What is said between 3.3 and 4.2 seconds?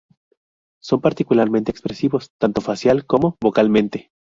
vocalmente.